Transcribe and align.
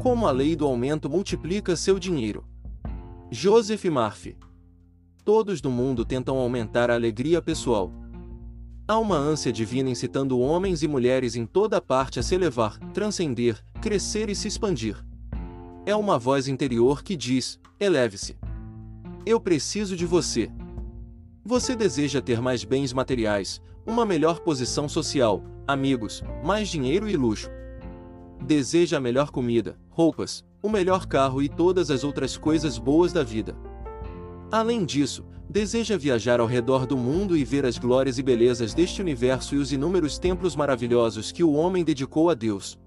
Como 0.00 0.26
a 0.26 0.30
lei 0.30 0.56
do 0.56 0.64
aumento 0.64 1.10
multiplica 1.10 1.76
seu 1.76 1.98
dinheiro. 1.98 2.42
Joseph 3.30 3.84
Murphy. 3.84 4.34
Todos 5.26 5.60
no 5.60 5.70
mundo 5.70 6.06
tentam 6.06 6.38
aumentar 6.38 6.90
a 6.90 6.94
alegria 6.94 7.42
pessoal. 7.42 7.92
Há 8.88 8.98
uma 8.98 9.18
ânsia 9.18 9.52
divina 9.52 9.90
incitando 9.90 10.40
homens 10.40 10.82
e 10.82 10.88
mulheres 10.88 11.36
em 11.36 11.44
toda 11.44 11.82
parte 11.82 12.18
a 12.18 12.22
se 12.22 12.34
elevar, 12.34 12.78
transcender, 12.94 13.62
crescer 13.82 14.30
e 14.30 14.34
se 14.34 14.48
expandir. 14.48 14.96
É 15.84 15.94
uma 15.94 16.18
voz 16.18 16.48
interior 16.48 17.02
que 17.02 17.14
diz: 17.14 17.60
eleve-se. 17.78 18.38
Eu 19.26 19.38
preciso 19.38 19.94
de 19.94 20.06
você. 20.06 20.50
Você 21.44 21.76
deseja 21.76 22.22
ter 22.22 22.40
mais 22.40 22.64
bens 22.64 22.90
materiais, 22.94 23.60
uma 23.86 24.06
melhor 24.06 24.40
posição 24.40 24.88
social, 24.88 25.44
amigos, 25.68 26.24
mais 26.42 26.70
dinheiro 26.70 27.06
e 27.06 27.18
luxo. 27.18 27.50
Deseja 28.42 28.96
a 28.96 29.00
melhor 29.00 29.30
comida, 29.30 29.78
roupas, 29.90 30.44
o 30.62 30.68
melhor 30.68 31.06
carro 31.06 31.42
e 31.42 31.48
todas 31.48 31.90
as 31.90 32.02
outras 32.04 32.36
coisas 32.36 32.78
boas 32.78 33.12
da 33.12 33.22
vida. 33.22 33.54
Além 34.50 34.84
disso, 34.84 35.24
deseja 35.48 35.96
viajar 35.96 36.40
ao 36.40 36.46
redor 36.46 36.86
do 36.86 36.96
mundo 36.96 37.36
e 37.36 37.44
ver 37.44 37.66
as 37.66 37.78
glórias 37.78 38.18
e 38.18 38.22
belezas 38.22 38.72
deste 38.72 39.00
universo 39.00 39.54
e 39.54 39.58
os 39.58 39.72
inúmeros 39.72 40.18
templos 40.18 40.56
maravilhosos 40.56 41.30
que 41.30 41.44
o 41.44 41.52
homem 41.52 41.84
dedicou 41.84 42.30
a 42.30 42.34
Deus. 42.34 42.78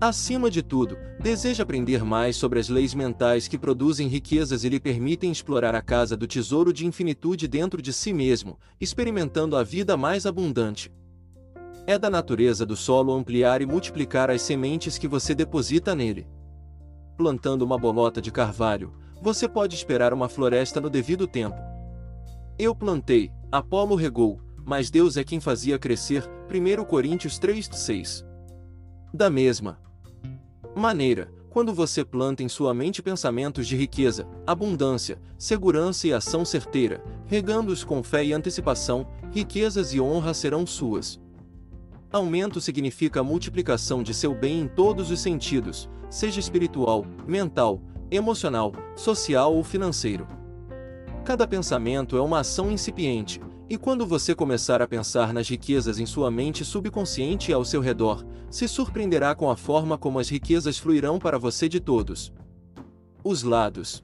Acima 0.00 0.48
de 0.48 0.62
tudo, 0.62 0.96
deseja 1.20 1.64
aprender 1.64 2.04
mais 2.04 2.36
sobre 2.36 2.60
as 2.60 2.68
leis 2.68 2.94
mentais 2.94 3.48
que 3.48 3.58
produzem 3.58 4.06
riquezas 4.06 4.62
e 4.62 4.68
lhe 4.68 4.78
permitem 4.78 5.32
explorar 5.32 5.74
a 5.74 5.82
casa 5.82 6.16
do 6.16 6.26
tesouro 6.26 6.72
de 6.72 6.86
infinitude 6.86 7.48
dentro 7.48 7.82
de 7.82 7.92
si 7.92 8.12
mesmo, 8.12 8.58
experimentando 8.80 9.56
a 9.56 9.64
vida 9.64 9.96
mais 9.96 10.24
abundante. 10.24 10.92
É 11.88 11.98
da 11.98 12.10
natureza 12.10 12.66
do 12.66 12.76
solo 12.76 13.14
ampliar 13.14 13.62
e 13.62 13.66
multiplicar 13.66 14.30
as 14.30 14.42
sementes 14.42 14.98
que 14.98 15.08
você 15.08 15.34
deposita 15.34 15.94
nele. 15.94 16.28
Plantando 17.16 17.62
uma 17.62 17.78
bolota 17.78 18.20
de 18.20 18.30
carvalho, 18.30 18.92
você 19.22 19.48
pode 19.48 19.74
esperar 19.74 20.12
uma 20.12 20.28
floresta 20.28 20.82
no 20.82 20.90
devido 20.90 21.26
tempo. 21.26 21.56
Eu 22.58 22.74
plantei, 22.74 23.32
Apolo 23.50 23.94
regou, 23.94 24.38
mas 24.66 24.90
Deus 24.90 25.16
é 25.16 25.24
quem 25.24 25.40
fazia 25.40 25.78
crescer. 25.78 26.28
1 26.46 26.84
Coríntios 26.84 27.38
3:6. 27.38 28.22
Da 29.14 29.30
mesma 29.30 29.80
maneira, 30.76 31.32
quando 31.48 31.72
você 31.72 32.04
planta 32.04 32.42
em 32.42 32.50
sua 32.50 32.74
mente 32.74 33.00
pensamentos 33.00 33.66
de 33.66 33.78
riqueza, 33.78 34.28
abundância, 34.46 35.18
segurança 35.38 36.06
e 36.06 36.12
ação 36.12 36.44
certeira, 36.44 37.02
regando-os 37.24 37.82
com 37.82 38.02
fé 38.02 38.22
e 38.22 38.34
antecipação, 38.34 39.06
riquezas 39.32 39.94
e 39.94 40.00
honra 40.02 40.34
serão 40.34 40.66
suas. 40.66 41.18
Aumento 42.10 42.58
significa 42.60 43.22
multiplicação 43.22 44.02
de 44.02 44.14
seu 44.14 44.34
bem 44.34 44.62
em 44.62 44.68
todos 44.68 45.10
os 45.10 45.20
sentidos, 45.20 45.90
seja 46.08 46.40
espiritual, 46.40 47.04
mental, 47.26 47.82
emocional, 48.10 48.72
social 48.96 49.54
ou 49.54 49.62
financeiro. 49.62 50.26
Cada 51.22 51.46
pensamento 51.46 52.16
é 52.16 52.22
uma 52.22 52.40
ação 52.40 52.70
incipiente, 52.70 53.40
e 53.68 53.76
quando 53.76 54.06
você 54.06 54.34
começar 54.34 54.80
a 54.80 54.88
pensar 54.88 55.34
nas 55.34 55.46
riquezas 55.46 55.98
em 55.98 56.06
sua 56.06 56.30
mente 56.30 56.64
subconsciente 56.64 57.50
e 57.50 57.54
ao 57.54 57.62
seu 57.62 57.82
redor, 57.82 58.24
se 58.50 58.66
surpreenderá 58.66 59.34
com 59.34 59.50
a 59.50 59.56
forma 59.56 59.98
como 59.98 60.18
as 60.18 60.30
riquezas 60.30 60.78
fluirão 60.78 61.18
para 61.18 61.38
você 61.38 61.68
de 61.68 61.78
todos 61.78 62.32
os 63.22 63.42
lados. 63.42 64.02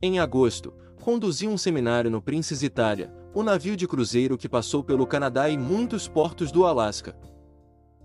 Em 0.00 0.20
agosto, 0.20 0.72
conduzi 1.08 1.48
um 1.48 1.56
seminário 1.56 2.10
no 2.10 2.20
Princess 2.20 2.62
Itália, 2.62 3.10
o 3.32 3.42
navio 3.42 3.74
de 3.74 3.88
cruzeiro 3.88 4.36
que 4.36 4.46
passou 4.46 4.84
pelo 4.84 5.06
Canadá 5.06 5.48
e 5.48 5.56
muitos 5.56 6.06
portos 6.06 6.52
do 6.52 6.66
Alasca. 6.66 7.16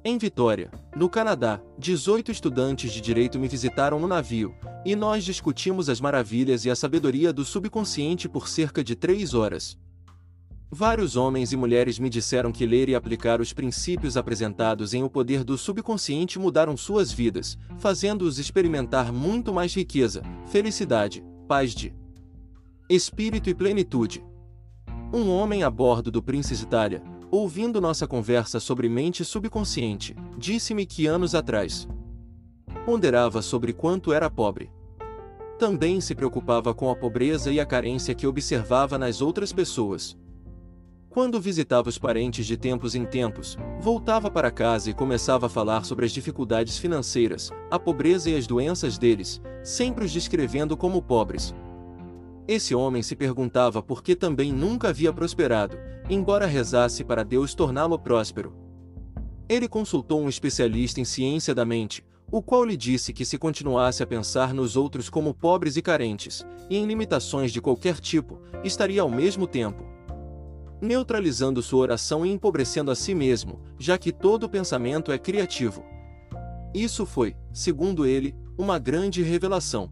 Em 0.05 0.17
Vitória, 0.17 0.71
no 0.95 1.09
Canadá, 1.09 1.61
18 1.77 2.31
estudantes 2.31 2.93
de 2.93 3.01
direito 3.01 3.37
me 3.37 3.49
visitaram 3.49 3.99
no 3.99 4.07
navio, 4.07 4.55
e 4.85 4.95
nós 4.95 5.25
discutimos 5.25 5.89
as 5.89 5.99
maravilhas 5.99 6.63
e 6.63 6.69
a 6.69 6.77
sabedoria 6.77 7.33
do 7.33 7.43
subconsciente 7.43 8.29
por 8.29 8.47
cerca 8.47 8.81
de 8.81 8.95
três 8.95 9.33
horas. 9.33 9.77
Vários 10.71 11.17
homens 11.17 11.51
e 11.51 11.57
mulheres 11.57 11.99
me 11.99 12.09
disseram 12.09 12.53
que 12.53 12.65
ler 12.65 12.87
e 12.87 12.95
aplicar 12.95 13.41
os 13.41 13.51
princípios 13.51 14.15
apresentados 14.15 14.93
em 14.93 15.03
O 15.03 15.09
Poder 15.09 15.43
do 15.43 15.57
Subconsciente 15.57 16.39
mudaram 16.39 16.77
suas 16.77 17.11
vidas, 17.11 17.57
fazendo-os 17.79 18.39
experimentar 18.39 19.11
muito 19.11 19.53
mais 19.53 19.75
riqueza, 19.75 20.23
felicidade, 20.45 21.21
paz 21.49 21.75
de 21.75 22.01
espírito 22.89 23.49
e 23.49 23.55
plenitude. 23.55 24.23
Um 25.13 25.29
homem 25.29 25.63
a 25.63 25.69
bordo 25.69 26.11
do 26.11 26.21
Princess 26.21 26.61
Itália, 26.61 27.01
ouvindo 27.31 27.79
nossa 27.79 28.05
conversa 28.05 28.59
sobre 28.59 28.89
mente 28.89 29.23
subconsciente, 29.23 30.15
disse-me 30.37 30.85
que 30.85 31.07
anos 31.07 31.33
atrás 31.33 31.87
ponderava 32.85 33.41
sobre 33.41 33.71
quanto 33.71 34.11
era 34.11 34.29
pobre. 34.29 34.69
Também 35.57 36.01
se 36.01 36.13
preocupava 36.13 36.73
com 36.73 36.89
a 36.89 36.95
pobreza 36.95 37.51
e 37.51 37.59
a 37.59 37.65
carência 37.65 38.13
que 38.13 38.27
observava 38.27 38.97
nas 38.97 39.21
outras 39.21 39.53
pessoas. 39.53 40.17
Quando 41.09 41.39
visitava 41.39 41.87
os 41.87 41.97
parentes 41.97 42.45
de 42.45 42.57
tempos 42.57 42.95
em 42.95 43.05
tempos, 43.05 43.55
voltava 43.79 44.29
para 44.29 44.51
casa 44.51 44.89
e 44.89 44.93
começava 44.93 45.45
a 45.45 45.49
falar 45.49 45.85
sobre 45.85 46.05
as 46.05 46.11
dificuldades 46.11 46.77
financeiras, 46.77 47.51
a 47.71 47.79
pobreza 47.79 48.31
e 48.31 48.35
as 48.35 48.47
doenças 48.47 48.97
deles, 48.97 49.39
sempre 49.63 50.03
os 50.03 50.11
descrevendo 50.11 50.75
como 50.75 51.01
pobres. 51.01 51.53
Esse 52.47 52.75
homem 52.75 53.01
se 53.01 53.15
perguntava 53.15 53.81
por 53.81 54.03
que 54.03 54.15
também 54.15 54.51
nunca 54.51 54.89
havia 54.89 55.13
prosperado, 55.13 55.77
embora 56.09 56.45
rezasse 56.45 57.03
para 57.03 57.23
Deus 57.23 57.53
torná-lo 57.53 57.97
próspero. 57.97 58.53
Ele 59.47 59.67
consultou 59.67 60.21
um 60.21 60.29
especialista 60.29 60.99
em 60.99 61.05
ciência 61.05 61.55
da 61.55 61.63
mente, 61.63 62.03
o 62.31 62.41
qual 62.41 62.65
lhe 62.65 62.75
disse 62.75 63.13
que 63.13 63.23
se 63.25 63.37
continuasse 63.37 64.01
a 64.01 64.07
pensar 64.07 64.53
nos 64.53 64.75
outros 64.75 65.09
como 65.09 65.33
pobres 65.33 65.77
e 65.77 65.81
carentes, 65.81 66.45
e 66.69 66.77
em 66.77 66.85
limitações 66.85 67.51
de 67.51 67.61
qualquer 67.61 67.99
tipo, 67.99 68.39
estaria 68.63 69.01
ao 69.01 69.09
mesmo 69.09 69.45
tempo 69.47 69.93
neutralizando 70.83 71.61
sua 71.61 71.79
oração 71.79 72.25
e 72.25 72.31
empobrecendo 72.31 72.91
a 72.91 72.95
si 72.95 73.15
mesmo, 73.15 73.61
já 73.79 73.97
que 73.97 74.11
todo 74.11 74.49
pensamento 74.49 75.11
é 75.11 75.17
criativo. 75.17 75.83
Isso 76.73 77.05
foi, 77.05 77.35
segundo 77.53 78.05
ele, 78.05 78.35
uma 78.57 78.77
grande 78.77 79.23
revelação. 79.23 79.89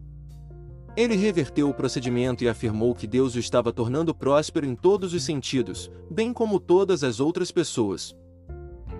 Ele 0.94 1.16
reverteu 1.16 1.70
o 1.70 1.74
procedimento 1.74 2.44
e 2.44 2.48
afirmou 2.48 2.94
que 2.94 3.06
Deus 3.06 3.34
o 3.34 3.38
estava 3.38 3.72
tornando 3.72 4.14
próspero 4.14 4.66
em 4.66 4.74
todos 4.74 5.14
os 5.14 5.22
sentidos, 5.22 5.90
bem 6.10 6.34
como 6.34 6.60
todas 6.60 7.02
as 7.02 7.18
outras 7.18 7.50
pessoas. 7.50 8.14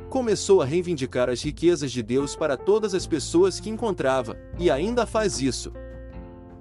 Começou 0.09 0.63
a 0.63 0.65
reivindicar 0.65 1.29
as 1.29 1.43
riquezas 1.43 1.93
de 1.93 2.03
Deus 2.03 2.35
para 2.35 2.57
todas 2.57 2.95
as 2.95 3.07
pessoas 3.07 3.61
que 3.61 3.69
encontrava, 3.69 4.39
e 4.59 4.71
ainda 4.71 5.05
faz 5.05 5.41
isso. 5.43 5.71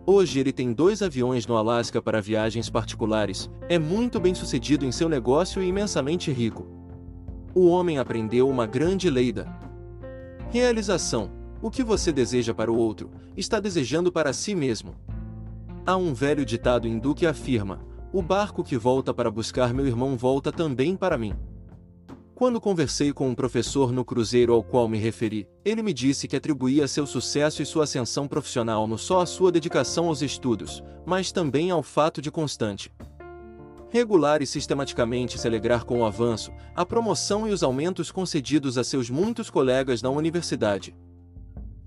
Hoje 0.06 0.38
ele 0.38 0.52
tem 0.52 0.74
dois 0.74 1.02
aviões 1.02 1.48
no 1.48 1.56
Alasca 1.56 2.02
para 2.02 2.22
viagens 2.22 2.70
particulares, 2.70 3.50
é 3.70 3.80
muito 3.80 4.20
bem 4.20 4.36
sucedido 4.36 4.86
em 4.86 4.92
seu 4.92 5.08
negócio 5.08 5.64
e 5.64 5.68
imensamente 5.68 6.30
rico. 6.30 6.68
O 7.56 7.68
homem 7.68 8.00
aprendeu 8.00 8.50
uma 8.50 8.66
grande 8.66 9.10
lei 9.10 9.32
da 9.32 9.46
realização. 10.50 11.32
O 11.62 11.70
que 11.70 11.84
você 11.84 12.12
deseja 12.12 12.54
para 12.54 12.72
o 12.72 12.76
outro, 12.76 13.12
está 13.38 13.60
desejando 13.60 14.12
para 14.12 14.34
si 14.34 14.56
mesmo. 14.56 14.96
Há 15.86 15.98
um 15.98 16.14
velho 16.14 16.46
ditado 16.46 16.88
hindu 16.88 17.16
que 17.16 17.26
afirma: 17.26 17.80
o 18.14 18.22
barco 18.22 18.64
que 18.64 18.78
volta 18.78 19.14
para 19.14 19.32
buscar 19.32 19.74
meu 19.74 19.88
irmão 19.88 20.16
volta 20.16 20.52
também 20.52 20.96
para 20.96 21.18
mim. 21.18 21.34
Quando 22.36 22.62
conversei 22.62 23.14
com 23.14 23.30
um 23.30 23.36
professor 23.36 23.92
no 23.92 24.04
cruzeiro 24.04 24.54
ao 24.54 24.64
qual 24.64 24.88
me 24.88 24.98
referi, 24.98 25.48
ele 25.64 25.84
me 25.84 25.94
disse 25.94 26.28
que 26.28 26.36
atribuía 26.36 26.88
seu 26.88 27.06
sucesso 27.06 27.62
e 27.62 27.66
sua 27.66 27.84
ascensão 27.84 28.28
profissional 28.28 28.88
não 28.88 28.98
só 28.98 29.22
à 29.22 29.26
sua 29.26 29.52
dedicação 29.52 30.08
aos 30.08 30.22
estudos, 30.22 30.84
mas 31.06 31.32
também 31.32 31.70
ao 31.70 31.84
fato 31.84 32.20
de 32.22 32.32
constante, 32.32 32.92
regular 33.92 34.42
e 34.42 34.48
sistematicamente 34.48 35.38
se 35.38 35.46
alegrar 35.46 35.84
com 35.84 36.00
o 36.00 36.06
avanço, 36.06 36.52
a 36.74 36.86
promoção 36.86 37.48
e 37.48 37.52
os 37.52 37.62
aumentos 37.62 38.10
concedidos 38.10 38.78
a 38.78 38.84
seus 38.84 39.10
muitos 39.10 39.50
colegas 39.50 40.02
na 40.02 40.10
universidade. 40.10 40.96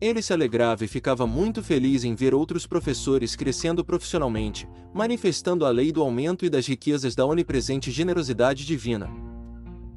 Ele 0.01 0.21
se 0.21 0.33
alegrava 0.33 0.85
e 0.85 0.89
ficava 0.89 1.27
muito 1.27 1.63
feliz 1.63 2.05
em 2.05 2.15
ver 2.15 2.35
outros 2.35 2.67
professores 2.67 3.37
crescendo 3.37 3.85
profissionalmente, 3.85 4.69
manifestando 4.93 5.65
a 5.65 5.71
lei 5.71 5.93
do 5.93 6.03
aumento 6.03 6.45
e 6.45 6.51
das 6.51 6.67
riquezas 6.67 7.15
da 7.15 7.25
onipresente 7.25 7.91
generosidade 7.91 8.67
divina. 8.67 9.09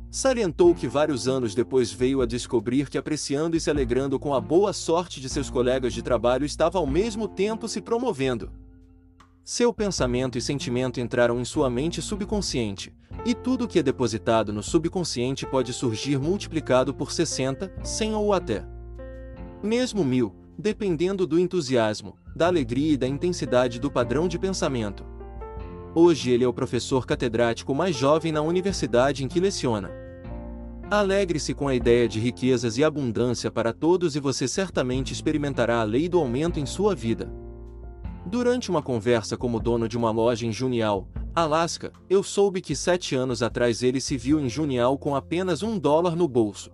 Salientou 0.10 0.74
que 0.74 0.88
vários 0.88 1.28
anos 1.28 1.54
depois 1.54 1.92
veio 1.92 2.22
a 2.22 2.26
descobrir 2.26 2.90
que, 2.90 2.98
apreciando 2.98 3.58
e 3.58 3.60
se 3.60 3.70
alegrando 3.70 4.20
com 4.20 4.34
a 4.34 4.40
boa 4.40 4.72
sorte 4.72 5.20
de 5.20 5.28
seus 5.28 5.50
colegas 5.50 5.94
de 5.94 6.02
trabalho, 6.02 6.46
estava 6.46 6.78
ao 6.78 6.88
mesmo 6.88 7.28
tempo 7.28 7.68
se 7.68 7.82
promovendo. 7.82 8.52
Seu 9.44 9.74
pensamento 9.74 10.38
e 10.38 10.42
sentimento 10.42 11.00
entraram 11.00 11.40
em 11.40 11.46
sua 11.46 11.70
mente 11.70 12.02
subconsciente, 12.02 12.94
e 13.26 13.34
tudo 13.34 13.68
que 13.68 13.80
é 13.80 13.84
depositado 13.84 14.54
no 14.54 14.64
subconsciente 14.64 15.46
pode 15.46 15.74
surgir 15.74 16.20
multiplicado 16.20 16.94
por 16.94 17.12
60, 17.12 17.72
100 17.84 18.16
ou 18.16 18.34
até 18.34 18.77
mesmo 19.64 20.04
mil, 20.04 20.36
dependendo 20.58 21.26
do 21.26 21.40
entusiasmo, 21.40 22.16
da 22.36 22.48
alegria 22.48 22.94
e 22.94 22.98
da 22.98 23.08
intensidade 23.08 23.80
do 23.80 23.92
padrão 23.92 24.28
de 24.28 24.38
pensamento. 24.40 25.06
Hoje 25.94 26.32
ele 26.32 26.44
é 26.44 26.48
o 26.48 26.54
professor 26.54 27.06
catedrático 27.06 27.74
mais 27.74 27.96
jovem 27.96 28.32
na 28.32 28.42
universidade 28.42 29.24
em 29.24 29.28
que 29.28 29.40
leciona. 29.40 29.92
Alegre-se 30.90 31.54
com 31.54 31.68
a 31.68 31.76
ideia 31.76 32.08
de 32.08 32.20
riquezas 32.20 32.78
e 32.78 32.84
abundância 32.84 33.52
para 33.52 33.74
todos 33.74 34.16
e 34.16 34.20
você 34.20 34.48
certamente 34.48 35.12
experimentará 35.12 35.82
a 35.82 35.84
lei 35.84 36.08
do 36.08 36.18
aumento 36.18 36.60
em 36.60 36.66
sua 36.66 36.96
vida. 36.96 37.30
Durante 38.26 38.70
uma 38.70 38.82
conversa 38.82 39.36
como 39.36 39.60
dono 39.60 39.88
de 39.88 39.98
uma 39.98 40.12
loja 40.12 40.46
em 40.46 40.52
Junial, 40.52 41.08
Alaska, 41.36 41.92
eu 42.10 42.24
soube 42.24 42.62
que 42.62 42.76
sete 42.76 43.16
anos 43.16 43.44
atrás 43.44 43.84
ele 43.84 44.00
se 44.00 44.18
viu 44.18 44.40
em 44.40 44.50
Junial 44.50 44.98
com 44.98 45.16
apenas 45.16 45.62
um 45.62 45.78
dólar 45.78 46.16
no 46.16 46.28
bolso. 46.28 46.72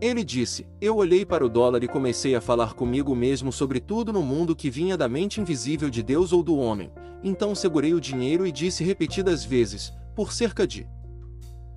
Ele 0.00 0.24
disse: 0.24 0.66
Eu 0.80 0.96
olhei 0.96 1.26
para 1.26 1.44
o 1.44 1.48
dólar 1.48 1.84
e 1.84 1.88
comecei 1.88 2.34
a 2.34 2.40
falar 2.40 2.72
comigo 2.72 3.14
mesmo 3.14 3.52
sobre 3.52 3.80
tudo 3.80 4.12
no 4.12 4.22
mundo 4.22 4.56
que 4.56 4.70
vinha 4.70 4.96
da 4.96 5.08
mente 5.08 5.40
invisível 5.40 5.90
de 5.90 6.02
Deus 6.02 6.32
ou 6.32 6.42
do 6.42 6.56
homem. 6.56 6.90
Então 7.22 7.54
segurei 7.54 7.92
o 7.92 8.00
dinheiro 8.00 8.46
e 8.46 8.52
disse 8.52 8.82
repetidas 8.82 9.44
vezes, 9.44 9.92
por 10.16 10.32
cerca 10.32 10.66
de 10.66 10.88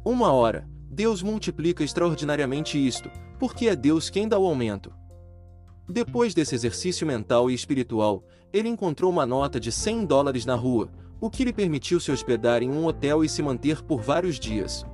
uma 0.05 0.31
hora: 0.31 0.65
Deus 0.89 1.21
multiplica 1.21 1.83
extraordinariamente 1.83 2.77
isto, 2.77 3.09
porque 3.37 3.67
é 3.67 3.75
Deus 3.75 4.09
quem 4.09 4.27
dá 4.27 4.39
o 4.39 4.45
aumento. 4.45 4.93
Depois 5.89 6.33
desse 6.33 6.55
exercício 6.55 7.05
mental 7.05 7.51
e 7.51 7.53
espiritual, 7.53 8.23
ele 8.53 8.69
encontrou 8.69 9.11
uma 9.11 9.25
nota 9.25 9.59
de 9.59 9.69
100 9.71 10.05
dólares 10.05 10.45
na 10.45 10.55
rua, 10.55 10.89
o 11.19 11.29
que 11.29 11.43
lhe 11.43 11.51
permitiu 11.51 11.99
se 11.99 12.11
hospedar 12.11 12.63
em 12.63 12.69
um 12.69 12.85
hotel 12.85 13.23
e 13.23 13.27
se 13.27 13.41
manter 13.41 13.81
por 13.81 14.01
vários 14.01 14.39
dias. 14.39 14.85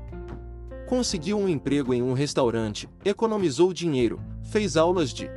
Conseguiu 0.89 1.37
um 1.37 1.47
emprego 1.47 1.93
em 1.93 2.01
um 2.01 2.13
restaurante, 2.13 2.89
economizou 3.05 3.71
dinheiro, 3.71 4.19
fez 4.41 4.75
aulas 4.75 5.13
de 5.13 5.29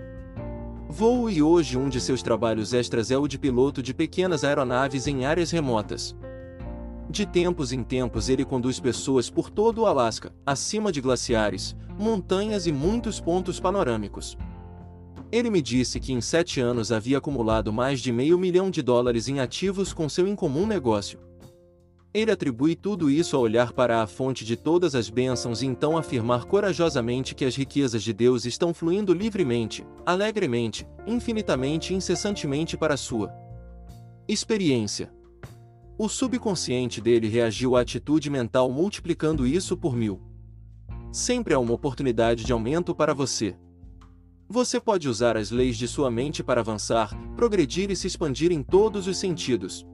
voo 0.88 1.28
e 1.28 1.43
hoje 1.43 1.76
um 1.76 1.90
de 1.90 2.00
seus 2.00 2.22
trabalhos 2.22 2.72
extras 2.72 3.10
é 3.10 3.19
o 3.19 3.28
de 3.28 3.38
piloto 3.38 3.82
de 3.82 3.93
pequenas 3.93 4.44
aeronaves 4.44 5.06
em 5.06 5.26
áreas 5.26 5.50
remotas. 5.50 6.16
De 7.10 7.26
tempos 7.26 7.70
em 7.70 7.84
tempos 7.84 8.31
ele 8.31 8.46
conduz 8.46 8.81
pessoas 8.81 9.28
por 9.28 9.50
todo 9.50 9.82
o 9.82 9.87
Alasca, 9.87 10.32
acima 10.46 10.90
de 10.90 11.02
glaciares, 11.02 11.76
montanhas 11.98 12.66
e 12.66 12.72
muitos 12.72 13.20
pontos 13.20 13.60
panorâmicos. 13.60 14.38
Ele 15.31 15.50
me 15.50 15.60
disse 15.60 16.00
que 16.00 16.14
em 16.14 16.22
sete 16.22 16.62
anos 16.62 16.90
havia 16.90 17.19
acumulado 17.19 17.70
mais 17.70 18.00
de 18.00 18.10
meio 18.10 18.38
milhão 18.38 18.70
de 18.70 18.81
dólares 18.81 19.28
em 19.28 19.38
ativos 19.38 19.93
com 19.93 20.08
seu 20.08 20.26
incomum 20.26 20.66
negócio. 20.66 21.19
Ele 22.14 22.31
atribui 22.31 22.76
tudo 22.76 23.11
isso 23.11 23.35
a 23.35 23.41
olhar 23.41 23.73
para 23.73 24.03
a 24.03 24.06
fonte 24.06 24.44
de 24.44 24.55
todas 24.55 24.94
as 24.94 25.09
bênçãos 25.09 25.62
e 25.62 25.67
então 25.67 25.97
afirmar 25.97 26.44
corajosamente 26.44 27.35
que 27.35 27.44
as 27.44 27.56
riquezas 27.56 28.03
de 28.03 28.12
Deus 28.12 28.44
estão 28.44 28.75
fluindo 28.75 29.14
livremente, 29.14 29.82
alegremente, 30.05 30.87
infinitamente 31.06 31.94
e 31.94 31.97
incessantemente 31.97 32.76
para 32.76 32.99
sua 32.99 33.32
experiência. 34.29 35.11
O 35.99 36.06
subconsciente 36.06 37.00
dele 37.00 37.29
reagiu 37.29 37.76
à 37.76 37.81
atitude 37.81 38.29
mental 38.29 38.70
multiplicando 38.70 39.47
isso 39.47 39.75
por 39.75 39.97
mil. 39.97 40.20
Sempre 41.11 41.55
há 41.55 41.58
uma 41.58 41.73
oportunidade 41.73 42.44
de 42.44 42.53
aumento 42.53 42.94
para 42.94 43.15
você. 43.15 43.56
Você 44.49 44.79
pode 44.79 45.08
usar 45.08 45.35
as 45.35 45.50
leis 45.50 45.79
de 45.79 45.88
sua 45.88 46.11
mente 46.11 46.43
para 46.43 46.61
avançar, 46.61 47.11
progredir 47.37 47.91
e 47.91 47.97
se 47.97 48.06
expandir 48.06 48.53
em 48.53 48.62
todos 48.62 49.06
os 49.06 49.17
sentidos. 49.17 49.87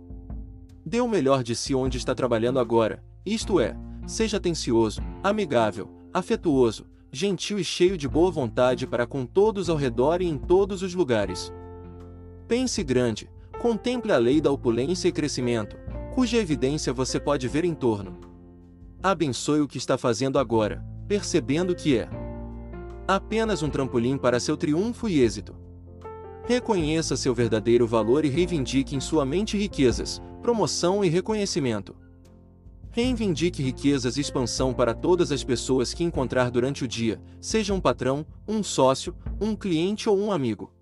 Dê 0.88 1.02
o 1.02 1.06
melhor 1.06 1.42
de 1.42 1.54
si 1.54 1.74
onde 1.74 1.98
está 1.98 2.14
trabalhando 2.14 2.58
agora, 2.58 3.04
isto 3.26 3.60
é, 3.60 3.76
seja 4.06 4.38
atencioso, 4.38 5.02
amigável, 5.22 5.90
afetuoso, 6.14 6.86
gentil 7.12 7.58
e 7.58 7.64
cheio 7.64 7.94
de 7.94 8.08
boa 8.08 8.30
vontade 8.30 8.86
para 8.86 9.06
com 9.06 9.26
todos 9.26 9.68
ao 9.68 9.76
redor 9.76 10.22
e 10.22 10.26
em 10.26 10.38
todos 10.38 10.80
os 10.82 10.94
lugares. 10.94 11.52
Pense 12.48 12.82
grande, 12.82 13.28
contemple 13.60 14.12
a 14.12 14.16
lei 14.16 14.40
da 14.40 14.50
opulência 14.50 15.08
e 15.08 15.12
crescimento, 15.12 15.76
cuja 16.14 16.38
evidência 16.38 16.90
você 16.90 17.20
pode 17.20 17.46
ver 17.48 17.66
em 17.66 17.74
torno. 17.74 18.18
Abençoe 19.02 19.60
o 19.60 19.68
que 19.68 19.76
está 19.76 19.98
fazendo 19.98 20.38
agora, 20.38 20.82
percebendo 21.06 21.74
que 21.74 21.98
é 21.98 22.08
apenas 23.06 23.62
um 23.62 23.68
trampolim 23.68 24.16
para 24.16 24.40
seu 24.40 24.56
triunfo 24.56 25.06
e 25.06 25.20
êxito. 25.20 25.54
Reconheça 26.46 27.14
seu 27.14 27.34
verdadeiro 27.34 27.86
valor 27.86 28.24
e 28.24 28.30
reivindique 28.30 28.96
em 28.96 29.00
sua 29.00 29.26
mente 29.26 29.54
riquezas, 29.58 30.22
promoção 30.48 31.04
e 31.04 31.10
reconhecimento. 31.10 31.94
Reivindique 32.90 33.62
riquezas 33.62 34.16
e 34.16 34.22
expansão 34.22 34.72
para 34.72 34.94
todas 34.94 35.30
as 35.30 35.44
pessoas 35.44 35.92
que 35.92 36.02
encontrar 36.02 36.50
durante 36.50 36.84
o 36.84 36.88
dia, 36.88 37.20
seja 37.38 37.74
um 37.74 37.80
patrão, 37.82 38.24
um 38.48 38.62
sócio, 38.62 39.14
um 39.38 39.54
cliente 39.54 40.08
ou 40.08 40.18
um 40.18 40.32
amigo. 40.32 40.72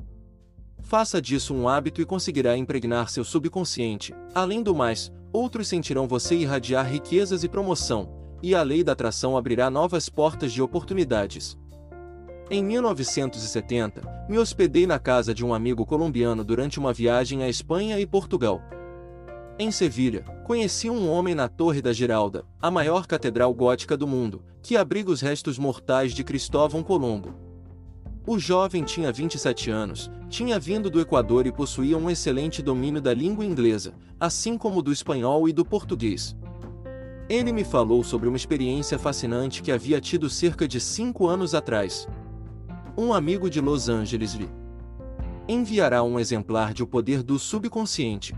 Faça 0.78 1.20
disso 1.20 1.52
um 1.52 1.68
hábito 1.68 2.00
e 2.00 2.04
conseguirá 2.04 2.56
impregnar 2.56 3.10
seu 3.10 3.24
subconsciente. 3.24 4.14
Além 4.32 4.62
do 4.62 4.72
mais, 4.72 5.12
outros 5.32 5.66
sentirão 5.66 6.06
você 6.06 6.36
irradiar 6.36 6.88
riquezas 6.88 7.42
e 7.42 7.48
promoção, 7.48 8.08
e 8.40 8.54
a 8.54 8.62
lei 8.62 8.84
da 8.84 8.92
atração 8.92 9.36
abrirá 9.36 9.68
novas 9.68 10.08
portas 10.08 10.52
de 10.52 10.62
oportunidades. 10.62 11.58
Em 12.48 12.62
1970, 12.62 14.26
me 14.28 14.38
hospedei 14.38 14.86
na 14.86 15.00
casa 15.00 15.34
de 15.34 15.44
um 15.44 15.52
amigo 15.52 15.84
colombiano 15.84 16.44
durante 16.44 16.78
uma 16.78 16.92
viagem 16.92 17.42
à 17.42 17.48
Espanha 17.48 17.98
e 17.98 18.06
Portugal. 18.06 18.62
Em 19.58 19.70
Sevilha, 19.70 20.22
conheci 20.44 20.90
um 20.90 21.10
homem 21.10 21.34
na 21.34 21.48
Torre 21.48 21.80
da 21.80 21.90
Giralda, 21.90 22.44
a 22.60 22.70
maior 22.70 23.06
catedral 23.06 23.54
gótica 23.54 23.96
do 23.96 24.06
mundo, 24.06 24.42
que 24.60 24.76
abriga 24.76 25.10
os 25.10 25.22
restos 25.22 25.58
mortais 25.58 26.12
de 26.12 26.22
Cristóvão 26.22 26.82
Colombo. 26.82 27.34
O 28.26 28.38
jovem 28.38 28.84
tinha 28.84 29.10
27 29.10 29.70
anos, 29.70 30.10
tinha 30.28 30.58
vindo 30.58 30.90
do 30.90 31.00
Equador 31.00 31.46
e 31.46 31.52
possuía 31.52 31.96
um 31.96 32.10
excelente 32.10 32.60
domínio 32.60 33.00
da 33.00 33.14
língua 33.14 33.46
inglesa, 33.46 33.94
assim 34.20 34.58
como 34.58 34.82
do 34.82 34.92
espanhol 34.92 35.48
e 35.48 35.54
do 35.54 35.64
português. 35.64 36.36
Ele 37.26 37.50
me 37.50 37.64
falou 37.64 38.04
sobre 38.04 38.28
uma 38.28 38.36
experiência 38.36 38.98
fascinante 38.98 39.62
que 39.62 39.72
havia 39.72 40.02
tido 40.02 40.28
cerca 40.28 40.68
de 40.68 40.78
cinco 40.78 41.28
anos 41.28 41.54
atrás. 41.54 42.06
Um 42.94 43.10
amigo 43.10 43.48
de 43.48 43.62
Los 43.62 43.88
Angeles 43.88 44.34
lhe 44.34 44.50
enviará 45.48 46.02
um 46.02 46.18
exemplar 46.20 46.74
de 46.74 46.82
O 46.82 46.86
Poder 46.86 47.22
do 47.22 47.38
Subconsciente, 47.38 48.34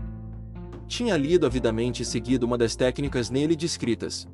tinha 0.89 1.15
lido 1.15 1.45
avidamente 1.45 2.01
e 2.01 2.05
seguido 2.05 2.45
uma 2.47 2.57
das 2.57 2.75
técnicas 2.75 3.29
nele 3.29 3.55
descritas. 3.55 4.27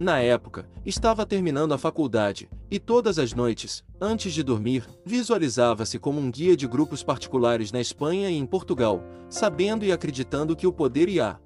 Na 0.00 0.18
época, 0.18 0.66
estava 0.86 1.26
terminando 1.26 1.74
a 1.74 1.78
faculdade, 1.78 2.48
e 2.70 2.78
todas 2.78 3.18
as 3.18 3.34
noites, 3.34 3.84
antes 4.00 4.32
de 4.32 4.42
dormir, 4.42 4.88
visualizava-se 5.04 5.98
como 5.98 6.20
um 6.20 6.30
guia 6.30 6.56
de 6.56 6.66
grupos 6.66 7.02
particulares 7.02 7.70
na 7.70 7.80
Espanha 7.80 8.30
e 8.30 8.36
em 8.36 8.46
Portugal, 8.46 9.04
sabendo 9.28 9.84
e 9.84 9.92
acreditando 9.92 10.56
que 10.56 10.66
o 10.66 10.72
poder 10.72 11.08
e 11.08 11.20
a 11.20 11.38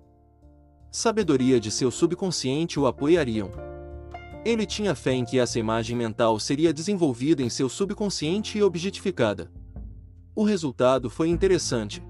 sabedoria 0.91 1.59
de 1.59 1.71
seu 1.71 1.91
subconsciente 1.91 2.79
o 2.79 2.87
apoiariam. 2.87 3.51
Ele 4.45 4.67
tinha 4.67 4.95
fé 4.95 5.13
em 5.13 5.25
que 5.25 5.39
essa 5.39 5.59
imagem 5.59 5.97
mental 5.97 6.39
seria 6.39 6.73
desenvolvida 6.73 7.43
em 7.43 7.49
seu 7.49 7.69
subconsciente 7.69 8.59
e 8.59 8.63
objetificada. 8.63 9.51
O 10.35 10.45
resultado 10.45 11.11
foi 11.11 11.29
interessante, 11.29 12.03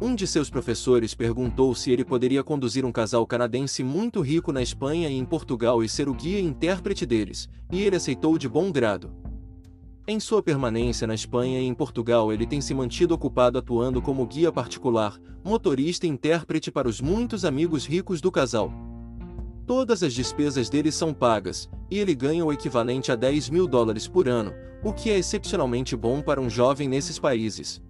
um 0.00 0.14
de 0.14 0.26
seus 0.26 0.50
professores 0.50 1.14
perguntou 1.14 1.74
se 1.74 1.90
ele 1.90 2.04
poderia 2.04 2.42
conduzir 2.42 2.84
um 2.84 2.92
casal 2.92 3.26
canadense 3.26 3.82
muito 3.84 4.20
rico 4.20 4.52
na 4.52 4.62
Espanha 4.62 5.08
e 5.08 5.16
em 5.16 5.24
Portugal 5.24 5.82
e 5.82 5.88
ser 5.88 6.08
o 6.08 6.14
guia 6.14 6.40
e 6.40 6.44
intérprete 6.44 7.06
deles, 7.06 7.48
e 7.70 7.82
ele 7.82 7.96
aceitou 7.96 8.36
de 8.36 8.48
bom 8.48 8.70
grado. 8.72 9.12
Em 10.06 10.20
sua 10.20 10.42
permanência 10.42 11.06
na 11.06 11.14
Espanha 11.14 11.60
e 11.60 11.64
em 11.64 11.72
Portugal, 11.72 12.32
ele 12.32 12.46
tem 12.46 12.60
se 12.60 12.74
mantido 12.74 13.14
ocupado 13.14 13.56
atuando 13.56 14.02
como 14.02 14.26
guia 14.26 14.52
particular, 14.52 15.18
motorista 15.42 16.06
e 16.06 16.10
intérprete 16.10 16.70
para 16.70 16.88
os 16.88 17.00
muitos 17.00 17.44
amigos 17.44 17.86
ricos 17.86 18.20
do 18.20 18.30
casal. 18.30 18.70
Todas 19.66 20.02
as 20.02 20.12
despesas 20.12 20.68
dele 20.68 20.92
são 20.92 21.14
pagas, 21.14 21.70
e 21.90 21.98
ele 21.98 22.14
ganha 22.14 22.44
o 22.44 22.52
equivalente 22.52 23.10
a 23.10 23.16
10 23.16 23.48
mil 23.48 23.66
dólares 23.66 24.06
por 24.06 24.28
ano, 24.28 24.52
o 24.82 24.92
que 24.92 25.08
é 25.08 25.16
excepcionalmente 25.16 25.96
bom 25.96 26.20
para 26.20 26.40
um 26.40 26.50
jovem 26.50 26.86
nesses 26.86 27.18
países. 27.18 27.80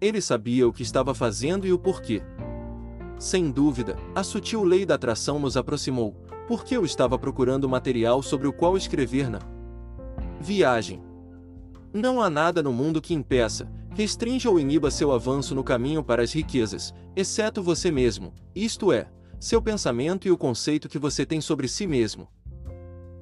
Ele 0.00 0.20
sabia 0.20 0.68
o 0.68 0.72
que 0.72 0.82
estava 0.82 1.14
fazendo 1.14 1.66
e 1.66 1.72
o 1.72 1.78
porquê. 1.78 2.22
Sem 3.18 3.50
dúvida, 3.50 3.96
a 4.14 4.22
sutil 4.22 4.62
lei 4.62 4.84
da 4.84 4.94
atração 4.94 5.38
nos 5.38 5.56
aproximou, 5.56 6.14
porque 6.46 6.76
eu 6.76 6.84
estava 6.84 7.18
procurando 7.18 7.68
material 7.68 8.22
sobre 8.22 8.46
o 8.46 8.52
qual 8.52 8.76
escrever 8.76 9.30
na 9.30 9.38
viagem. 10.38 11.02
Não 11.94 12.20
há 12.20 12.28
nada 12.28 12.62
no 12.62 12.74
mundo 12.74 13.00
que 13.00 13.14
impeça, 13.14 13.72
restrinja 13.94 14.50
ou 14.50 14.60
iniba 14.60 14.90
seu 14.90 15.12
avanço 15.12 15.54
no 15.54 15.64
caminho 15.64 16.04
para 16.04 16.22
as 16.22 16.32
riquezas, 16.32 16.92
exceto 17.16 17.62
você 17.62 17.90
mesmo, 17.90 18.34
isto 18.54 18.92
é, 18.92 19.08
seu 19.40 19.62
pensamento 19.62 20.28
e 20.28 20.30
o 20.30 20.36
conceito 20.36 20.90
que 20.90 20.98
você 20.98 21.24
tem 21.24 21.40
sobre 21.40 21.68
si 21.68 21.86
mesmo. 21.86 22.28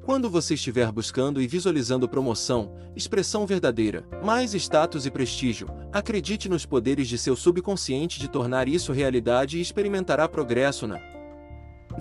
Quando 0.04 0.28
você 0.28 0.52
estiver 0.52 0.92
buscando 0.92 1.40
e 1.40 1.46
visualizando 1.46 2.06
promoção, 2.06 2.76
expressão 2.94 3.46
verdadeira, 3.46 4.06
mais 4.22 4.52
status 4.52 5.06
e 5.06 5.10
prestígio, 5.10 5.66
acredite 5.90 6.46
nos 6.46 6.66
poderes 6.66 7.08
de 7.08 7.16
seu 7.16 7.34
subconsciente 7.34 8.20
de 8.20 8.28
tornar 8.28 8.68
isso 8.68 8.92
realidade 8.92 9.56
e 9.56 9.62
experimentará 9.62 10.28
progresso 10.28 10.86
na 10.86 11.00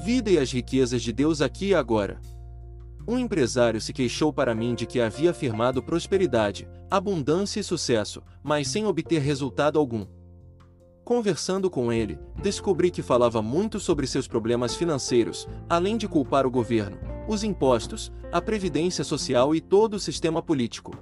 vida 0.03 0.29
e 0.29 0.37
as 0.37 0.51
riquezas 0.51 1.01
de 1.01 1.13
Deus 1.13 1.39
aqui 1.39 1.67
e 1.67 1.75
agora. 1.75 2.19
Um 3.07 3.17
empresário 3.17 3.79
se 3.79 3.93
queixou 3.93 4.33
para 4.33 4.53
mim 4.53 4.75
de 4.75 4.85
que 4.85 4.99
havia 4.99 5.31
afirmado 5.31 5.81
prosperidade, 5.81 6.67
abundância 6.91 7.61
e 7.61 7.63
sucesso, 7.63 8.21
mas 8.43 8.67
sem 8.67 8.85
obter 8.85 9.21
resultado 9.21 9.79
algum. 9.79 10.05
Conversando 11.03 11.69
com 11.69 11.91
ele, 11.91 12.17
descobri 12.41 12.89
que 12.89 13.01
falava 13.01 13.41
muito 13.41 13.77
sobre 13.77 14.07
seus 14.07 14.25
problemas 14.25 14.73
financeiros, 14.73 15.49
além 15.69 15.97
de 15.97 16.07
culpar 16.07 16.45
o 16.45 16.51
governo, 16.51 16.97
os 17.27 17.43
impostos, 17.43 18.09
a 18.31 18.41
previdência 18.41 19.03
social 19.03 19.53
e 19.53 19.59
todo 19.59 19.95
o 19.95 19.99
sistema 19.99 20.41
político. 20.41 20.93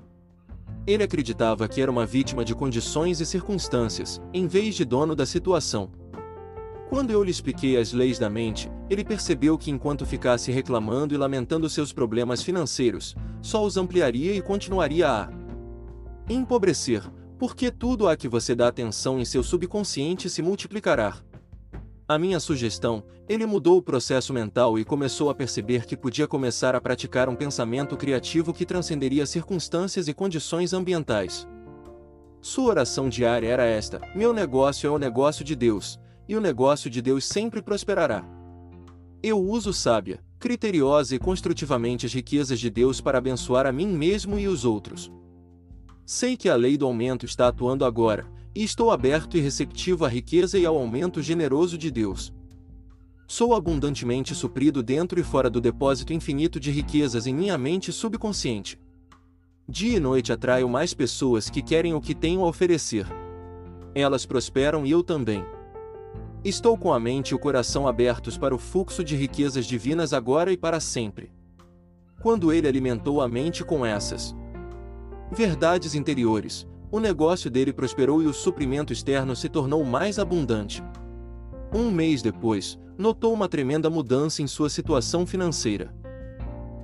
Ele 0.88 1.04
acreditava 1.04 1.68
que 1.68 1.80
era 1.80 1.92
uma 1.92 2.04
vítima 2.04 2.44
de 2.44 2.56
condições 2.56 3.22
e 3.22 3.26
circunstâncias, 3.28 4.20
em 4.34 4.48
vez 4.48 4.74
de 4.74 4.84
dono 4.84 5.16
da 5.16 5.26
situação. 5.28 5.92
Quando 6.90 7.12
eu 7.12 7.24
lhe 7.24 7.30
expliquei 7.30 7.78
as 7.78 7.94
leis 7.94 8.18
da 8.18 8.30
mente, 8.30 8.72
ele 8.90 9.06
percebeu 9.06 9.56
que 9.56 9.70
enquanto 9.70 10.04
ficasse 10.04 10.52
reclamando 10.52 11.14
e 11.14 11.18
lamentando 11.18 11.70
seus 11.70 11.94
problemas 11.94 12.42
financeiros, 12.42 13.16
só 13.40 13.64
os 13.64 13.78
ampliaria 13.78 14.34
e 14.34 14.42
continuaria 14.42 15.08
a 15.08 15.30
empobrecer, 16.28 17.04
porque 17.42 17.72
tudo 17.72 18.08
a 18.08 18.16
que 18.16 18.28
você 18.28 18.54
dá 18.54 18.68
atenção 18.68 19.20
em 19.20 19.26
seu 19.26 19.42
subconsciente 19.42 20.30
se 20.30 20.44
multiplicará. 20.44 21.18
A 22.08 22.20
minha 22.20 22.40
sugestão, 22.40 23.04
ele 23.28 23.48
mudou 23.48 23.80
o 23.80 23.82
processo 23.82 24.32
mental 24.32 24.78
e 24.78 24.86
começou 24.86 25.28
a 25.28 25.34
perceber 25.34 25.88
que 25.88 25.98
podia 25.98 26.28
começar 26.28 26.76
a 26.76 26.80
praticar 26.80 27.28
um 27.28 27.36
pensamento 27.36 27.98
criativo 27.98 28.54
que 28.54 28.64
transcenderia 28.64 29.26
circunstâncias 29.26 30.08
e 30.08 30.14
condições 30.14 30.72
ambientais. 30.72 31.48
Sua 32.42 32.66
oração 32.66 33.10
diária 33.10 33.48
era 33.48 33.66
esta: 33.66 34.00
Meu 34.14 34.32
negócio 34.34 34.86
é 34.86 34.92
o 34.92 35.00
negócio 35.00 35.44
de 35.44 35.56
Deus, 35.56 36.00
e 36.30 36.36
o 36.36 36.42
negócio 36.42 36.92
de 36.92 37.02
Deus 37.02 37.26
sempre 37.26 37.60
prosperará. 37.60 38.24
Eu 39.24 39.40
uso 39.40 39.74
sábia, 39.74 40.24
criteriosa 40.38 41.16
e 41.16 41.18
construtivamente 41.18 42.06
as 42.06 42.14
riquezas 42.14 42.60
de 42.60 42.70
Deus 42.70 43.02
para 43.02 43.18
abençoar 43.18 43.66
a 43.66 43.72
mim 43.72 43.88
mesmo 43.88 44.38
e 44.38 44.48
os 44.48 44.64
outros. 44.64 45.12
Sei 46.06 46.36
que 46.36 46.50
a 46.50 46.56
lei 46.56 46.78
do 46.78 46.86
aumento 46.86 47.26
está 47.26 47.48
atuando 47.48 47.86
agora, 47.86 48.26
e 48.54 48.64
estou 48.64 48.92
aberto 48.92 49.38
e 49.38 49.40
receptivo 49.40 50.06
à 50.06 50.10
riqueza 50.10 50.58
e 50.60 50.66
ao 50.66 50.78
aumento 50.78 51.22
generoso 51.22 51.78
de 51.78 51.90
Deus. 51.90 52.34
Sou 53.28 53.56
abundantemente 53.56 54.36
suprido 54.36 54.84
dentro 54.84 55.20
e 55.20 55.24
fora 55.24 55.50
do 55.50 55.62
depósito 55.62 56.12
infinito 56.12 56.60
de 56.60 56.70
riquezas 56.70 57.26
em 57.26 57.34
minha 57.34 57.58
mente 57.58 57.92
subconsciente. 57.92 58.78
Dia 59.70 59.98
e 59.98 60.00
noite 60.02 60.34
atraio 60.34 60.68
mais 60.68 60.94
pessoas 60.94 61.50
que 61.50 61.62
querem 61.62 61.94
o 61.94 62.02
que 62.02 62.14
tenho 62.14 62.44
a 62.44 62.48
oferecer. 62.48 63.08
Elas 63.96 64.26
prosperam 64.26 64.86
e 64.86 64.92
eu 64.92 65.02
também. 65.02 65.46
Estou 66.44 66.78
com 66.78 66.92
a 66.92 67.00
mente 67.00 67.30
e 67.30 67.36
o 67.36 67.40
coração 67.40 67.88
abertos 67.88 68.38
para 68.38 68.54
o 68.54 68.58
fluxo 68.58 69.02
de 69.02 69.16
riquezas 69.16 69.66
divinas 69.66 70.12
agora 70.12 70.52
e 70.52 70.58
para 70.58 70.82
sempre. 70.82 71.32
Quando 72.22 72.52
ele 72.52 72.68
alimentou 72.68 73.22
a 73.22 73.30
mente 73.30 73.64
com 73.64 73.86
essas 73.86 74.36
verdades 75.32 75.96
interiores, 75.96 76.68
o 76.92 77.00
negócio 77.00 77.50
dele 77.50 77.72
prosperou 77.72 78.22
e 78.22 78.28
o 78.28 78.34
suprimento 78.34 78.92
externo 78.92 79.34
se 79.36 79.48
tornou 79.48 79.84
mais 79.86 80.20
abundante. 80.20 80.84
Um 81.74 81.90
mês 81.90 82.22
depois, 82.22 82.78
notou 82.98 83.34
uma 83.34 83.48
tremenda 83.48 83.90
mudança 83.90 84.42
em 84.42 84.48
sua 84.48 84.70
situação 84.70 85.26
financeira. 85.26 85.96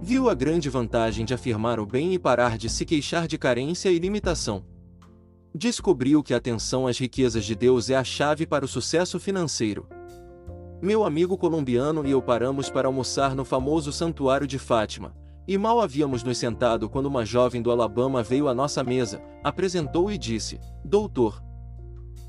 Viu 0.01 0.29
a 0.29 0.33
grande 0.33 0.69
vantagem 0.69 1.25
de 1.25 1.33
afirmar 1.33 1.79
o 1.79 1.85
bem 1.85 2.13
e 2.13 2.19
parar 2.19 2.57
de 2.57 2.69
se 2.69 2.85
queixar 2.85 3.27
de 3.27 3.37
carência 3.37 3.89
e 3.89 3.99
limitação. 3.99 4.63
Descobriu 5.53 6.23
que 6.23 6.33
a 6.33 6.37
atenção 6.37 6.87
às 6.87 6.97
riquezas 6.97 7.43
de 7.43 7.55
Deus 7.55 7.89
é 7.89 7.95
a 7.95 8.03
chave 8.03 8.45
para 8.45 8.63
o 8.63 8.67
sucesso 8.67 9.19
financeiro. 9.19 9.87
Meu 10.81 11.03
amigo 11.03 11.37
colombiano 11.37 12.05
e 12.05 12.11
eu 12.11 12.21
paramos 12.21 12.69
para 12.69 12.87
almoçar 12.87 13.35
no 13.35 13.43
famoso 13.43 13.91
Santuário 13.91 14.47
de 14.47 14.59
Fátima, 14.59 15.13
e 15.47 15.57
mal 15.57 15.79
havíamos 15.79 16.23
nos 16.23 16.37
sentado 16.37 16.89
quando 16.89 17.05
uma 17.05 17.25
jovem 17.25 17.61
do 17.61 17.71
Alabama 17.71 18.21
veio 18.21 18.47
à 18.47 18.53
nossa 18.53 18.83
mesa, 18.83 19.21
apresentou 19.43 20.11
e 20.11 20.17
disse: 20.17 20.59
Doutor 20.83 21.41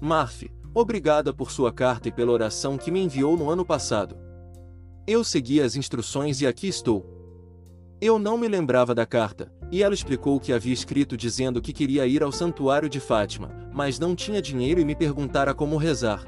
Murphy, 0.00 0.50
obrigada 0.72 1.34
por 1.34 1.50
sua 1.50 1.72
carta 1.72 2.08
e 2.08 2.12
pela 2.12 2.30
oração 2.30 2.78
que 2.78 2.90
me 2.90 3.02
enviou 3.02 3.36
no 3.36 3.50
ano 3.50 3.64
passado. 3.64 4.16
Eu 5.06 5.24
segui 5.24 5.60
as 5.60 5.74
instruções 5.74 6.40
e 6.40 6.46
aqui 6.46 6.68
estou. 6.68 7.04
Eu 8.00 8.18
não 8.18 8.38
me 8.38 8.46
lembrava 8.46 8.94
da 8.94 9.04
carta, 9.04 9.50
e 9.72 9.82
ela 9.82 9.94
explicou 9.94 10.38
que 10.38 10.52
havia 10.52 10.72
escrito 10.72 11.16
dizendo 11.16 11.60
que 11.60 11.72
queria 11.72 12.06
ir 12.06 12.22
ao 12.22 12.30
santuário 12.30 12.88
de 12.88 13.00
Fátima, 13.00 13.50
mas 13.72 13.98
não 13.98 14.14
tinha 14.14 14.40
dinheiro 14.40 14.80
e 14.80 14.84
me 14.84 14.94
perguntara 14.94 15.52
como 15.52 15.76
rezar. 15.76 16.24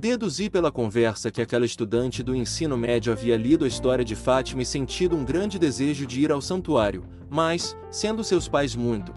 Deduzi 0.00 0.48
pela 0.48 0.70
conversa 0.70 1.28
que 1.28 1.42
aquela 1.42 1.66
estudante 1.66 2.22
do 2.22 2.32
ensino 2.32 2.76
médio 2.76 3.12
havia 3.12 3.36
lido 3.36 3.64
a 3.64 3.68
história 3.68 4.04
de 4.04 4.14
Fátima 4.14 4.62
e 4.62 4.64
sentido 4.64 5.16
um 5.16 5.24
grande 5.24 5.58
desejo 5.58 6.06
de 6.06 6.20
ir 6.20 6.30
ao 6.30 6.40
santuário, 6.40 7.02
mas, 7.28 7.76
sendo 7.90 8.22
seus 8.22 8.46
pais 8.46 8.76
muito 8.76 9.12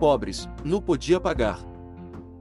pobres, 0.00 0.48
não 0.64 0.80
podia 0.80 1.20
pagar. 1.20 1.60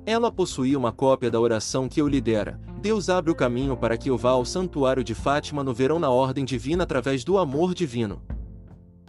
Ela 0.06 0.32
possuía 0.32 0.78
uma 0.80 0.94
cópia 0.94 1.30
da 1.30 1.38
oração 1.38 1.90
que 1.90 2.00
eu 2.00 2.08
lhe 2.08 2.22
dera. 2.22 2.58
Deus 2.82 3.10
abre 3.10 3.30
o 3.30 3.36
caminho 3.36 3.76
para 3.76 3.98
que 3.98 4.10
eu 4.10 4.18
vá 4.18 4.30
ao 4.30 4.46
santuário 4.46 5.04
de 5.04 5.14
Fátima 5.14 5.66
no 5.66 5.74
verão 5.74 6.00
na 6.00 6.10
ordem 6.10 6.46
divina 6.46 6.86
através 6.86 7.26
do 7.26 7.38
amor 7.38 7.74
divino. 7.74 8.22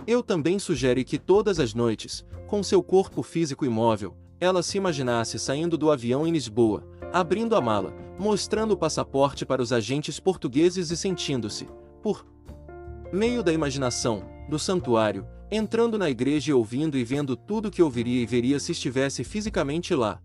Eu 0.08 0.24
também 0.24 0.58
sugere 0.58 1.04
que 1.04 1.20
todas 1.20 1.60
as 1.60 1.72
noites, 1.72 2.26
com 2.48 2.64
seu 2.64 2.82
corpo 2.82 3.22
físico 3.22 3.64
imóvel, 3.64 4.16
ela 4.40 4.62
se 4.62 4.76
imaginasse 4.76 5.38
saindo 5.38 5.78
do 5.78 5.90
avião 5.90 6.26
em 6.26 6.32
Lisboa, 6.32 6.84
abrindo 7.14 7.54
a 7.54 7.60
mala, 7.60 7.94
mostrando 8.18 8.72
o 8.72 8.76
passaporte 8.76 9.46
para 9.46 9.62
os 9.62 9.72
agentes 9.72 10.18
portugueses 10.18 10.90
e 10.90 10.96
sentindo-se, 10.96 11.68
por 12.02 12.26
meio 13.12 13.40
da 13.40 13.52
imaginação, 13.52 14.24
no 14.48 14.58
santuário, 14.58 15.24
entrando 15.48 15.96
na 15.96 16.10
igreja 16.10 16.50
e 16.50 16.54
ouvindo 16.54 16.98
e 16.98 17.04
vendo 17.04 17.36
tudo 17.36 17.70
que 17.70 17.80
ouviria 17.80 18.20
e 18.20 18.26
veria 18.26 18.58
se 18.58 18.72
estivesse 18.72 19.22
fisicamente 19.22 19.94
lá. 19.94 20.20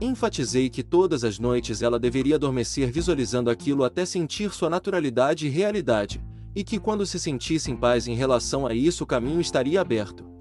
Enfatizei 0.00 0.70
que 0.70 0.84
todas 0.84 1.24
as 1.24 1.40
noites 1.40 1.82
ela 1.82 1.98
deveria 1.98 2.36
adormecer 2.36 2.92
visualizando 2.92 3.50
aquilo 3.50 3.82
até 3.82 4.06
sentir 4.06 4.52
sua 4.52 4.70
naturalidade 4.70 5.48
e 5.48 5.50
realidade, 5.50 6.22
e 6.54 6.62
que 6.62 6.78
quando 6.78 7.04
se 7.04 7.18
sentisse 7.18 7.72
em 7.72 7.76
paz 7.76 8.06
em 8.06 8.14
relação 8.14 8.68
a 8.68 8.72
isso 8.72 9.02
o 9.02 9.06
caminho 9.06 9.40
estaria 9.40 9.80
aberto. 9.80 10.37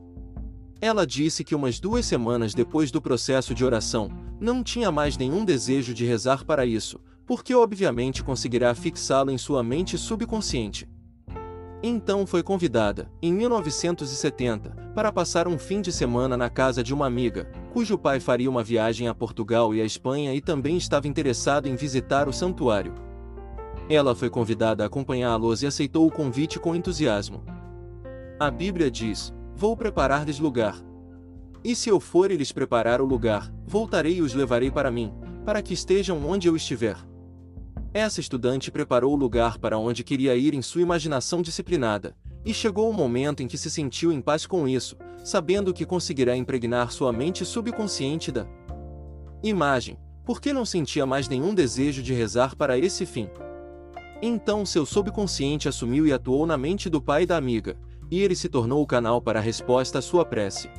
Ela 0.79 1.07
disse 1.07 1.43
que 1.43 1.55
umas 1.55 1.79
duas 1.79 2.05
semanas 2.05 2.53
depois 2.53 2.91
do 2.91 3.01
processo 3.01 3.55
de 3.55 3.65
oração, 3.65 4.09
não 4.39 4.63
tinha 4.63 4.91
mais 4.91 5.17
nenhum 5.17 5.43
desejo 5.43 5.93
de 5.93 6.05
rezar 6.05 6.45
para 6.45 6.65
isso, 6.65 6.99
porque 7.25 7.55
obviamente 7.55 8.23
conseguirá 8.23 8.73
fixá-lo 8.75 9.31
em 9.31 9.37
sua 9.37 9.63
mente 9.63 9.97
subconsciente. 9.97 10.87
Então 11.81 12.25
foi 12.25 12.41
convidada, 12.41 13.11
em 13.21 13.31
1970, 13.33 14.69
para 14.95 15.11
passar 15.11 15.47
um 15.47 15.59
fim 15.59 15.79
de 15.79 15.91
semana 15.91 16.35
na 16.35 16.49
casa 16.49 16.83
de 16.83 16.93
uma 16.93 17.05
amiga, 17.05 17.51
cujo 17.71 17.97
pai 17.97 18.19
faria 18.19 18.49
uma 18.49 18.63
viagem 18.63 19.07
a 19.07 19.13
Portugal 19.13 19.73
e 19.75 19.81
a 19.81 19.85
Espanha 19.85 20.33
e 20.33 20.41
também 20.41 20.77
estava 20.77 21.07
interessado 21.07 21.67
em 21.67 21.75
visitar 21.75 22.27
o 22.27 22.33
santuário. 22.33 22.95
Ela 23.89 24.15
foi 24.15 24.29
convidada 24.29 24.83
a 24.83 24.87
acompanhá-los 24.87 25.61
e 25.61 25.67
aceitou 25.67 26.07
o 26.07 26.11
convite 26.11 26.59
com 26.59 26.75
entusiasmo. 26.75 27.43
A 28.39 28.49
Bíblia 28.49 28.89
diz: 28.89 29.33
Vou 29.59 29.75
preparar-lhes 29.75 30.37
lugar. 30.37 30.79
E 31.63 31.75
se 31.75 31.89
eu 31.89 31.99
for 31.99 32.29
e 32.29 32.37
lhes 32.37 32.51
preparar 32.51 33.01
o 33.01 33.05
lugar, 33.05 33.51
voltarei 33.65 34.17
e 34.17 34.21
os 34.21 34.35
levarei 34.35 34.69
para 34.69 34.91
mim, 34.91 35.11
para 35.43 35.63
que 35.63 35.73
estejam 35.73 36.23
onde 36.29 36.47
eu 36.47 36.55
estiver. 36.55 36.95
Essa 37.91 38.19
estudante 38.19 38.69
preparou 38.69 39.15
o 39.15 39.17
lugar 39.17 39.57
para 39.57 39.79
onde 39.79 40.03
queria 40.03 40.35
ir 40.35 40.53
em 40.53 40.61
sua 40.61 40.83
imaginação 40.83 41.41
disciplinada, 41.41 42.15
e 42.45 42.53
chegou 42.53 42.87
o 42.87 42.93
momento 42.93 43.41
em 43.41 43.47
que 43.47 43.57
se 43.57 43.71
sentiu 43.71 44.11
em 44.11 44.21
paz 44.21 44.45
com 44.45 44.67
isso, 44.67 44.95
sabendo 45.23 45.73
que 45.73 45.87
conseguirá 45.87 46.37
impregnar 46.37 46.91
sua 46.91 47.11
mente 47.11 47.43
subconsciente 47.43 48.31
da 48.31 48.45
imagem, 49.41 49.97
porque 50.23 50.53
não 50.53 50.65
sentia 50.65 51.03
mais 51.03 51.27
nenhum 51.27 51.55
desejo 51.55 52.03
de 52.03 52.13
rezar 52.13 52.55
para 52.55 52.77
esse 52.77 53.07
fim. 53.07 53.27
Então 54.21 54.63
seu 54.67 54.85
subconsciente 54.85 55.67
assumiu 55.67 56.05
e 56.05 56.13
atuou 56.13 56.45
na 56.45 56.59
mente 56.59 56.91
do 56.91 57.01
pai 57.01 57.25
da 57.25 57.35
amiga, 57.35 57.75
e 58.09 58.21
ele 58.21 58.35
se 58.35 58.49
tornou 58.49 58.81
o 58.81 58.87
canal 58.87 59.21
para 59.21 59.39
a 59.39 59.41
resposta 59.41 59.99
à 59.99 60.01
sua 60.01 60.25
prece. 60.25 60.69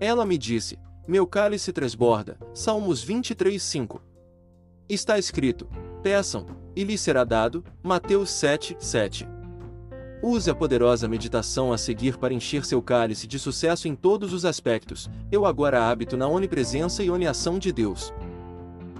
Ela 0.00 0.24
me 0.24 0.38
disse: 0.38 0.78
Meu 1.06 1.26
cálice 1.26 1.72
transborda. 1.72 2.38
Salmos 2.54 3.02
23, 3.02 3.62
5. 3.62 4.02
Está 4.88 5.18
escrito: 5.18 5.68
Peçam, 6.02 6.46
e 6.74 6.82
lhes 6.84 7.00
será 7.00 7.24
dado. 7.24 7.62
Mateus 7.82 8.30
7, 8.30 8.76
7. 8.78 9.28
Use 10.22 10.50
a 10.50 10.54
poderosa 10.54 11.08
meditação 11.08 11.72
a 11.72 11.78
seguir 11.78 12.18
para 12.18 12.34
encher 12.34 12.64
seu 12.64 12.82
cálice 12.82 13.26
de 13.26 13.38
sucesso 13.38 13.88
em 13.88 13.94
todos 13.94 14.32
os 14.32 14.44
aspectos. 14.44 15.08
Eu 15.32 15.46
agora 15.46 15.88
habito 15.88 16.16
na 16.16 16.28
onipresença 16.28 17.02
e 17.02 17.10
oniação 17.10 17.58
de 17.58 17.72
Deus. 17.72 18.12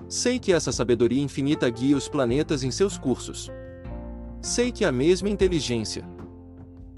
Sei 0.08 0.38
que 0.38 0.52
essa 0.52 0.72
sabedoria 0.72 1.22
infinita 1.22 1.68
guia 1.68 1.96
os 1.96 2.08
planetas 2.08 2.64
em 2.64 2.70
seus 2.70 2.96
cursos. 2.96 3.50
Sei 4.40 4.72
que 4.72 4.84
a 4.84 4.90
mesma 4.90 5.28
inteligência 5.28 6.04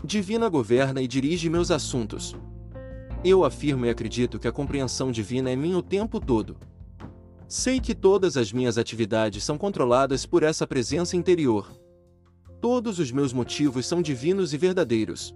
divina 0.04 0.48
governa 0.48 1.00
e 1.00 1.06
dirige 1.06 1.48
meus 1.48 1.70
assuntos. 1.70 2.34
Eu 3.24 3.44
afirmo 3.44 3.86
e 3.86 3.90
acredito 3.90 4.38
que 4.38 4.48
a 4.48 4.52
compreensão 4.52 5.12
divina 5.12 5.50
é 5.50 5.54
minha 5.54 5.78
o 5.78 5.82
tempo 5.82 6.18
todo. 6.18 6.56
Sei 7.46 7.78
que 7.78 7.94
todas 7.94 8.36
as 8.36 8.52
minhas 8.52 8.78
atividades 8.78 9.44
são 9.44 9.56
controladas 9.56 10.26
por 10.26 10.42
essa 10.42 10.66
presença 10.66 11.16
interior. 11.16 11.70
Todos 12.60 12.98
os 12.98 13.12
meus 13.12 13.32
motivos 13.32 13.86
são 13.86 14.02
divinos 14.02 14.52
e 14.52 14.56
verdadeiros. 14.56 15.34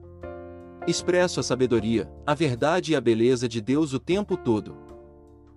Expresso 0.87 1.38
a 1.38 1.42
sabedoria, 1.42 2.11
a 2.26 2.35
verdade 2.35 2.92
e 2.92 2.96
a 2.96 3.00
beleza 3.00 3.49
de 3.49 3.61
Deus 3.61 3.92
o 3.92 4.00
tempo 4.00 4.37
todo. 4.37 4.76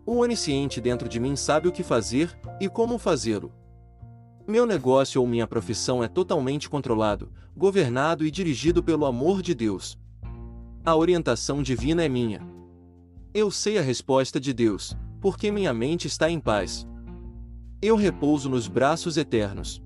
O 0.05 0.17
onisciente 0.17 0.81
dentro 0.81 1.07
de 1.07 1.19
mim 1.19 1.35
sabe 1.35 1.67
o 1.67 1.71
que 1.71 1.83
fazer 1.83 2.37
e 2.59 2.67
como 2.67 2.97
fazê-lo. 2.97 3.51
Meu 4.49 4.65
negócio 4.65 5.21
ou 5.21 5.27
minha 5.27 5.45
profissão 5.45 6.03
é 6.03 6.07
totalmente 6.07 6.67
controlado, 6.67 7.31
governado 7.55 8.25
e 8.25 8.31
dirigido 8.31 8.81
pelo 8.81 9.05
amor 9.05 9.43
de 9.43 9.53
Deus. 9.53 9.95
A 10.83 10.95
orientação 10.95 11.61
divina 11.61 12.03
é 12.03 12.09
minha. 12.09 12.41
Eu 13.31 13.51
sei 13.51 13.77
a 13.77 13.81
resposta 13.83 14.39
de 14.39 14.51
Deus, 14.51 14.97
porque 15.21 15.51
minha 15.51 15.71
mente 15.71 16.07
está 16.07 16.31
em 16.31 16.39
paz. 16.39 16.87
Eu 17.79 17.95
repouso 17.95 18.49
nos 18.49 18.67
braços 18.67 19.17
eternos. 19.17 19.83